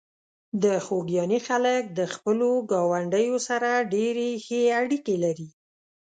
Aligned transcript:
د 0.63 0.65
خوږیاڼي 0.85 1.39
خلک 1.47 1.83
د 1.97 1.99
خپلو 2.13 2.49
ګاونډیو 2.71 3.37
سره 3.47 3.69
ډېرې 3.93 4.29
ښې 4.45 4.61
اړیکې 4.81 5.15
لري. 5.23 5.47